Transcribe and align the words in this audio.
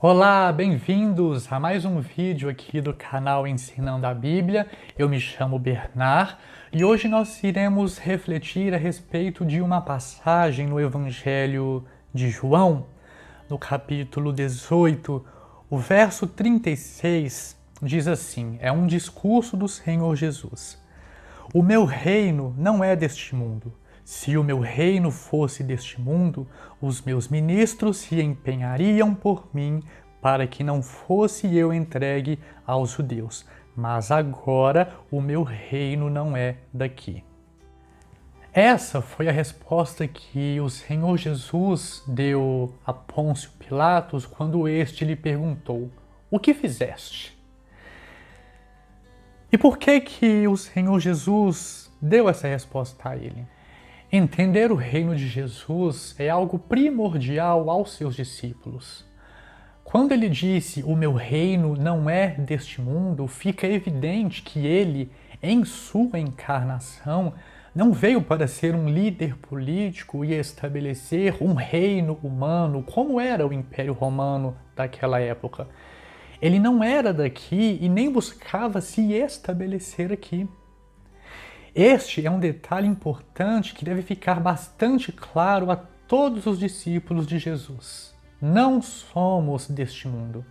Olá, 0.00 0.52
bem-vindos 0.52 1.52
a 1.52 1.58
mais 1.58 1.84
um 1.84 1.98
vídeo 1.98 2.48
aqui 2.48 2.80
do 2.80 2.94
canal 2.94 3.48
Ensinando 3.48 4.06
a 4.06 4.14
Bíblia. 4.14 4.68
Eu 4.96 5.08
me 5.08 5.18
chamo 5.18 5.58
Bernard 5.58 6.36
e 6.72 6.84
hoje 6.84 7.08
nós 7.08 7.42
iremos 7.42 7.98
refletir 7.98 8.72
a 8.72 8.76
respeito 8.76 9.44
de 9.44 9.60
uma 9.60 9.80
passagem 9.80 10.68
no 10.68 10.78
Evangelho 10.78 11.84
de 12.14 12.30
João, 12.30 12.86
no 13.50 13.58
capítulo 13.58 14.32
18, 14.32 15.26
o 15.68 15.76
verso 15.76 16.28
36 16.28 17.58
diz 17.82 18.06
assim: 18.06 18.56
é 18.60 18.70
um 18.70 18.86
discurso 18.86 19.56
do 19.56 19.66
Senhor 19.66 20.14
Jesus. 20.14 20.80
O 21.52 21.60
meu 21.60 21.84
reino 21.84 22.54
não 22.56 22.84
é 22.84 22.94
deste 22.94 23.34
mundo. 23.34 23.74
Se 24.08 24.38
o 24.38 24.42
meu 24.42 24.58
reino 24.58 25.10
fosse 25.10 25.62
deste 25.62 26.00
mundo, 26.00 26.48
os 26.80 27.02
meus 27.02 27.28
ministros 27.28 27.98
se 27.98 28.18
empenhariam 28.22 29.14
por 29.14 29.46
mim 29.52 29.82
para 30.22 30.46
que 30.46 30.64
não 30.64 30.82
fosse 30.82 31.54
eu 31.54 31.74
entregue 31.74 32.38
aos 32.66 32.92
judeus. 32.92 33.44
Mas 33.76 34.10
agora 34.10 34.94
o 35.10 35.20
meu 35.20 35.42
reino 35.42 36.08
não 36.08 36.34
é 36.34 36.56
daqui. 36.72 37.22
Essa 38.50 39.02
foi 39.02 39.28
a 39.28 39.30
resposta 39.30 40.08
que 40.08 40.58
o 40.58 40.70
Senhor 40.70 41.18
Jesus 41.18 42.02
deu 42.06 42.74
a 42.86 42.94
Pôncio 42.94 43.50
Pilatos 43.58 44.24
quando 44.24 44.66
este 44.66 45.04
lhe 45.04 45.16
perguntou: 45.16 45.90
O 46.30 46.40
que 46.40 46.54
fizeste? 46.54 47.38
E 49.52 49.58
por 49.58 49.76
que 49.76 50.00
que 50.00 50.48
o 50.48 50.56
Senhor 50.56 50.98
Jesus 50.98 51.92
deu 52.00 52.26
essa 52.26 52.48
resposta 52.48 53.10
a 53.10 53.14
ele? 53.14 53.46
Entender 54.10 54.72
o 54.72 54.74
reino 54.74 55.14
de 55.14 55.28
Jesus 55.28 56.16
é 56.18 56.30
algo 56.30 56.58
primordial 56.58 57.68
aos 57.68 57.92
seus 57.92 58.16
discípulos. 58.16 59.04
Quando 59.84 60.12
ele 60.12 60.30
disse 60.30 60.82
o 60.82 60.96
meu 60.96 61.12
reino 61.12 61.76
não 61.76 62.08
é 62.08 62.28
deste 62.28 62.80
mundo, 62.80 63.26
fica 63.26 63.66
evidente 63.66 64.40
que 64.40 64.66
ele, 64.66 65.12
em 65.42 65.62
sua 65.62 66.18
encarnação, 66.18 67.34
não 67.74 67.92
veio 67.92 68.22
para 68.22 68.46
ser 68.46 68.74
um 68.74 68.88
líder 68.88 69.36
político 69.36 70.24
e 70.24 70.32
estabelecer 70.32 71.36
um 71.42 71.52
reino 71.52 72.18
humano 72.22 72.82
como 72.82 73.20
era 73.20 73.46
o 73.46 73.52
Império 73.52 73.92
Romano 73.92 74.56
daquela 74.74 75.20
época. 75.20 75.68
Ele 76.40 76.58
não 76.58 76.82
era 76.82 77.12
daqui 77.12 77.78
e 77.78 77.90
nem 77.90 78.10
buscava 78.10 78.80
se 78.80 79.12
estabelecer 79.12 80.10
aqui. 80.10 80.48
Este 81.80 82.26
é 82.26 82.28
um 82.28 82.40
detalhe 82.40 82.88
importante 82.88 83.72
que 83.72 83.84
deve 83.84 84.02
ficar 84.02 84.40
bastante 84.40 85.12
claro 85.12 85.70
a 85.70 85.76
todos 85.76 86.44
os 86.44 86.58
discípulos 86.58 87.24
de 87.24 87.38
Jesus. 87.38 88.12
Não 88.42 88.82
somos 88.82 89.68
deste 89.68 90.08
mundo. 90.08 90.44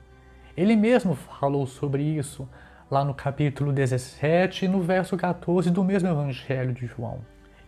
Ele 0.55 0.73
mesmo 0.77 1.15
falou 1.15 1.67
sobre 1.67 2.01
isso 2.01 2.47
lá 2.89 3.03
no 3.03 3.13
capítulo 3.13 3.73
17, 3.73 4.69
no 4.69 4.81
verso 4.81 5.17
14 5.17 5.69
do 5.69 5.83
mesmo 5.83 6.07
Evangelho 6.07 6.71
de 6.71 6.85
João. 6.85 7.19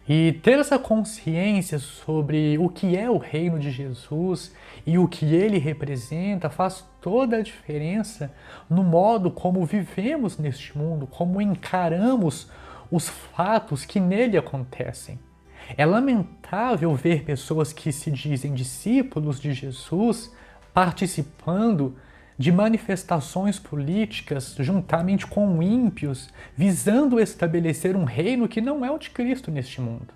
E 0.08 0.40
ter 0.42 0.58
essa 0.58 0.80
consciência 0.80 1.80
sobre 1.80 2.58
o 2.58 2.70
que 2.70 2.96
é 2.96 3.10
o 3.10 3.18
reino 3.18 3.60
de 3.60 3.72
Jesus 3.72 4.56
e 4.86 4.98
o 4.98 5.06
que 5.06 5.36
ele 5.36 5.58
representa 5.58 6.50
faz 6.50 6.88
toda 7.02 7.36
a 7.36 7.42
diferença 7.42 8.32
no 8.70 8.86
modo 8.86 9.30
como 9.30 9.66
vivemos 9.66 10.38
neste 10.38 10.78
mundo, 10.78 11.06
como 11.06 11.42
encaramos 11.42 12.50
os 12.92 13.10
fatos 13.10 13.86
que 13.86 14.00
nele 14.00 14.38
acontecem. 14.38 15.20
É 15.78 15.86
lamentável 15.86 16.94
ver 16.96 17.24
pessoas 17.24 17.72
que 17.72 17.92
se 17.92 18.10
dizem 18.10 18.54
discípulos 18.54 19.40
de 19.40 19.54
Jesus 19.54 20.34
participando 20.74 21.96
de 22.38 22.52
manifestações 22.52 23.60
políticas 23.60 24.56
juntamente 24.60 25.28
com 25.28 25.62
ímpios, 25.62 26.30
visando 26.56 27.20
estabelecer 27.20 27.96
um 27.96 28.06
reino 28.06 28.48
que 28.48 28.62
não 28.62 28.84
é 28.84 28.90
o 28.90 28.98
de 28.98 29.10
Cristo 29.10 29.52
neste 29.52 29.82
mundo. 29.82 30.14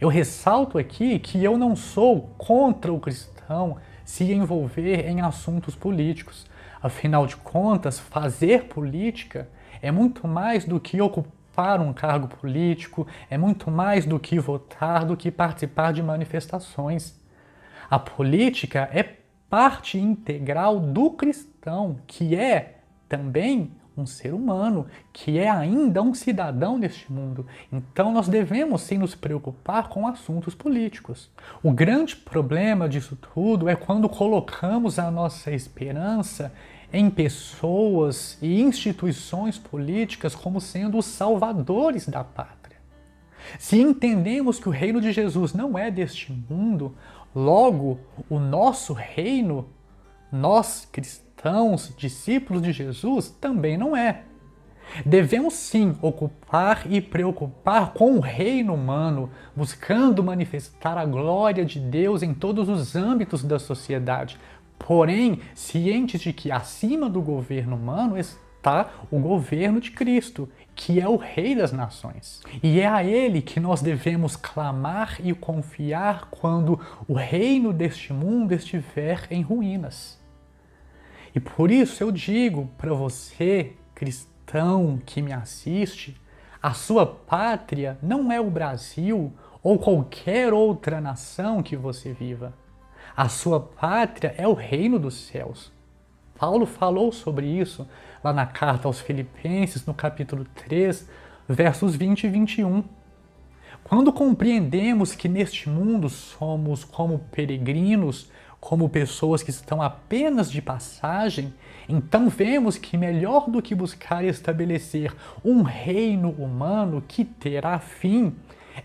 Eu 0.00 0.08
ressalto 0.08 0.78
aqui 0.78 1.18
que 1.18 1.44
eu 1.44 1.56
não 1.56 1.76
sou 1.76 2.34
contra 2.38 2.92
o 2.92 2.98
cristão 2.98 3.76
se 4.04 4.32
envolver 4.32 5.06
em 5.06 5.20
assuntos 5.20 5.76
políticos. 5.76 6.46
Afinal 6.82 7.26
de 7.26 7.36
contas, 7.36 8.00
fazer 8.00 8.64
política 8.64 9.48
é 9.80 9.92
muito 9.92 10.26
mais 10.26 10.64
do 10.64 10.80
que 10.80 11.00
ocupar 11.00 11.41
para 11.54 11.82
um 11.82 11.92
cargo 11.92 12.28
político 12.28 13.06
é 13.30 13.36
muito 13.36 13.70
mais 13.70 14.06
do 14.06 14.18
que 14.18 14.38
votar, 14.38 15.04
do 15.04 15.16
que 15.16 15.30
participar 15.30 15.92
de 15.92 16.02
manifestações. 16.02 17.20
A 17.90 17.98
política 17.98 18.88
é 18.92 19.16
parte 19.48 19.98
integral 19.98 20.80
do 20.80 21.10
cristão, 21.10 21.98
que 22.06 22.34
é 22.34 22.78
também 23.08 23.72
um 23.96 24.06
ser 24.06 24.32
humano, 24.32 24.86
que 25.12 25.38
é 25.38 25.50
ainda 25.50 26.02
um 26.02 26.14
cidadão 26.14 26.78
neste 26.78 27.12
mundo. 27.12 27.46
Então 27.70 28.12
nós 28.12 28.28
devemos 28.28 28.80
sim 28.82 28.96
nos 28.96 29.14
preocupar 29.14 29.88
com 29.88 30.06
assuntos 30.06 30.54
políticos. 30.54 31.30
O 31.62 31.70
grande 31.70 32.16
problema 32.16 32.88
disso 32.88 33.16
tudo 33.34 33.68
é 33.68 33.76
quando 33.76 34.08
colocamos 34.08 34.98
a 34.98 35.10
nossa 35.10 35.52
esperança 35.52 36.52
em 36.92 37.08
pessoas 37.08 38.36
e 38.42 38.60
instituições 38.60 39.58
políticas 39.58 40.34
como 40.34 40.60
sendo 40.60 40.98
os 40.98 41.06
salvadores 41.06 42.06
da 42.06 42.22
pátria. 42.22 42.76
Se 43.58 43.80
entendemos 43.80 44.58
que 44.58 44.68
o 44.68 44.72
reino 44.72 45.00
de 45.00 45.12
Jesus 45.12 45.52
não 45.52 45.78
é 45.78 45.90
deste 45.90 46.32
mundo, 46.32 46.94
logo 47.34 47.98
o 48.28 48.38
nosso 48.38 48.92
reino, 48.92 49.68
nós 50.30 50.88
cristãos, 50.90 51.92
discípulos 51.96 52.62
de 52.62 52.72
Jesus, 52.72 53.30
também 53.30 53.76
não 53.76 53.96
é. 53.96 54.24
Devemos 55.06 55.54
sim 55.54 55.96
ocupar 56.02 56.82
e 56.90 57.00
preocupar 57.00 57.92
com 57.92 58.16
o 58.16 58.20
reino 58.20 58.74
humano, 58.74 59.30
buscando 59.56 60.22
manifestar 60.22 60.98
a 60.98 61.04
glória 61.04 61.64
de 61.64 61.80
Deus 61.80 62.22
em 62.22 62.34
todos 62.34 62.68
os 62.68 62.94
âmbitos 62.94 63.42
da 63.42 63.58
sociedade, 63.58 64.38
porém 64.86 65.40
cientes 65.54 66.20
de 66.20 66.32
que 66.32 66.50
acima 66.50 67.08
do 67.08 67.22
governo 67.22 67.76
humano 67.76 68.18
está 68.18 68.90
o 69.10 69.18
governo 69.18 69.80
de 69.80 69.90
Cristo, 69.90 70.48
que 70.74 71.00
é 71.00 71.08
o 71.08 71.16
Rei 71.16 71.54
das 71.54 71.72
Nações. 71.72 72.42
E 72.62 72.80
é 72.80 72.86
a 72.86 73.02
Ele 73.02 73.42
que 73.42 73.58
nós 73.58 73.80
devemos 73.80 74.36
clamar 74.36 75.18
e 75.22 75.32
confiar 75.34 76.28
quando 76.30 76.78
o 77.08 77.14
reino 77.14 77.72
deste 77.72 78.12
mundo 78.12 78.52
estiver 78.52 79.26
em 79.30 79.42
ruínas. 79.42 80.20
E 81.34 81.40
por 81.40 81.70
isso 81.70 82.02
eu 82.02 82.12
digo 82.12 82.68
para 82.76 82.92
você, 82.92 83.72
cristão 83.94 85.00
que 85.04 85.22
me 85.22 85.32
assiste, 85.32 86.20
a 86.62 86.72
sua 86.72 87.06
pátria 87.06 87.98
não 88.02 88.30
é 88.30 88.40
o 88.40 88.50
Brasil 88.50 89.32
ou 89.62 89.78
qualquer 89.78 90.52
outra 90.52 91.00
nação 91.00 91.62
que 91.62 91.76
você 91.76 92.12
viva. 92.12 92.52
A 93.16 93.28
sua 93.28 93.60
pátria 93.60 94.34
é 94.38 94.48
o 94.48 94.54
reino 94.54 94.98
dos 94.98 95.14
céus. 95.14 95.70
Paulo 96.38 96.64
falou 96.64 97.12
sobre 97.12 97.46
isso 97.46 97.86
lá 98.24 98.32
na 98.32 98.46
carta 98.46 98.88
aos 98.88 99.00
Filipenses, 99.00 99.84
no 99.84 99.92
capítulo 99.92 100.46
3, 100.54 101.08
versos 101.46 101.94
20 101.94 102.24
e 102.24 102.28
21. 102.28 102.84
Quando 103.84 104.12
compreendemos 104.12 105.14
que 105.14 105.28
neste 105.28 105.68
mundo 105.68 106.08
somos 106.08 106.84
como 106.84 107.18
peregrinos, 107.30 108.30
como 108.58 108.88
pessoas 108.88 109.42
que 109.42 109.50
estão 109.50 109.82
apenas 109.82 110.50
de 110.50 110.62
passagem, 110.62 111.52
então 111.88 112.30
vemos 112.30 112.78
que 112.78 112.96
melhor 112.96 113.50
do 113.50 113.60
que 113.60 113.74
buscar 113.74 114.24
estabelecer 114.24 115.14
um 115.44 115.62
reino 115.62 116.30
humano 116.30 117.04
que 117.06 117.24
terá 117.24 117.78
fim, 117.78 118.34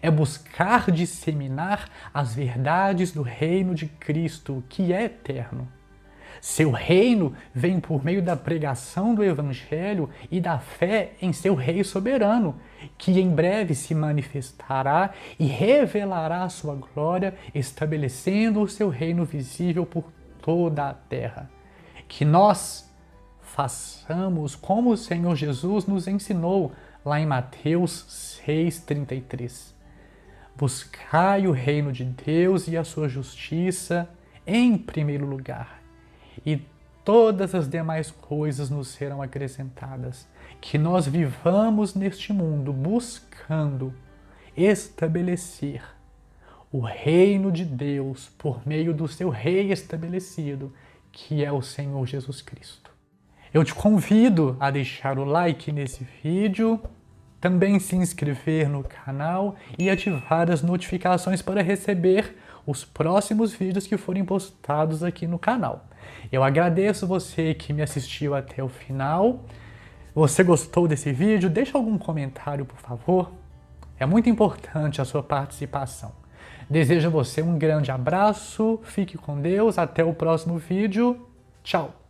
é 0.02 0.10
buscar 0.10 0.92
disseminar 0.92 1.90
as 2.14 2.36
verdades 2.36 3.12
do 3.12 3.22
reino 3.22 3.74
de 3.74 3.88
Cristo, 3.88 4.64
que 4.70 4.94
é 4.94 5.04
eterno. 5.04 5.68
Seu 6.42 6.72
reino 6.72 7.34
vem 7.54 7.80
por 7.80 8.04
meio 8.04 8.22
da 8.22 8.36
pregação 8.36 9.16
do 9.16 9.24
Evangelho 9.24 10.10
e 10.30 10.40
da 10.40 10.60
fé 10.60 11.14
em 11.22 11.34
seu 11.34 11.56
Rei 11.56 11.84
soberano, 11.84 12.56
que 12.98 13.20
em 13.20 13.30
breve 13.30 13.74
se 13.74 13.96
manifestará 13.96 15.12
e 15.40 15.46
revelará 15.46 16.48
sua 16.50 16.76
glória, 16.76 17.34
estabelecendo 17.54 18.62
o 18.62 18.68
seu 18.68 18.90
reino 18.90 19.26
visível 19.26 19.86
por 19.86 20.06
toda 20.42 20.90
a 20.90 20.94
terra. 20.94 21.50
Que 22.08 22.24
nós 22.24 22.90
façamos 23.42 24.56
como 24.56 24.92
o 24.92 24.98
Senhor 24.98 25.36
Jesus 25.36 25.86
nos 25.86 26.08
ensinou 26.08 26.72
lá 27.04 27.20
em 27.20 27.26
Mateus 27.26 28.42
6,33. 28.46 29.77
Buscai 30.58 31.46
o 31.48 31.52
reino 31.52 31.92
de 31.92 32.04
Deus 32.04 32.68
e 32.68 32.76
a 32.76 32.84
sua 32.84 33.08
justiça 33.08 34.10
em 34.46 34.78
primeiro 34.78 35.26
lugar, 35.26 35.84
e 36.46 36.62
todas 37.06 37.54
as 37.54 37.70
demais 37.70 38.10
coisas 38.10 38.70
nos 38.70 38.88
serão 38.88 39.22
acrescentadas. 39.22 40.28
Que 40.60 40.78
nós 40.78 41.06
vivamos 41.06 41.94
neste 41.94 42.34
mundo 42.34 42.74
buscando 42.74 43.94
estabelecer 44.56 45.84
o 46.72 46.80
reino 46.80 47.52
de 47.52 47.64
Deus 47.64 48.30
por 48.38 48.68
meio 48.68 48.94
do 48.94 49.08
seu 49.08 49.30
rei 49.30 49.72
estabelecido, 49.72 50.74
que 51.12 51.44
é 51.44 51.52
o 51.52 51.62
Senhor 51.62 52.06
Jesus 52.06 52.42
Cristo. 52.42 52.92
Eu 53.54 53.64
te 53.64 53.74
convido 53.74 54.58
a 54.60 54.70
deixar 54.72 55.18
o 55.18 55.24
like 55.24 55.72
nesse 55.72 56.06
vídeo, 56.22 56.82
também 57.40 57.80
se 57.80 57.96
inscrever 57.96 58.70
no 58.70 58.84
canal 58.84 59.56
e 59.78 59.90
ativar 59.90 60.50
as 60.52 60.62
notificações 60.62 61.42
para 61.42 61.62
receber 61.62 62.36
os 62.66 62.84
próximos 62.84 63.54
vídeos 63.54 63.88
que 63.88 63.98
forem 63.98 64.26
postados 64.26 65.04
aqui 65.04 65.26
no 65.26 65.40
canal. 65.40 65.86
Eu 66.32 66.44
agradeço 66.44 67.08
você 67.08 67.54
que 67.54 67.72
me 67.72 67.82
assistiu 67.82 68.36
até 68.36 68.64
o 68.64 68.68
final. 68.68 69.46
Você 70.14 70.44
gostou 70.44 70.88
desse 70.88 71.12
vídeo? 71.14 71.50
Deixa 71.50 71.78
algum 71.78 71.98
comentário, 71.98 72.66
por 72.66 72.80
favor. 72.80 73.32
É 74.00 74.06
muito 74.06 74.30
importante 74.30 75.02
a 75.02 75.06
sua 75.06 75.24
participação. 75.24 76.12
Desejo 76.70 77.08
a 77.08 77.12
você 77.12 77.42
um 77.42 77.58
grande 77.58 77.92
abraço, 77.92 78.80
fique 78.84 79.18
com 79.18 79.40
Deus, 79.40 79.78
até 79.78 80.04
o 80.04 80.14
próximo 80.14 80.58
vídeo. 80.58 81.26
Tchau! 81.64 82.07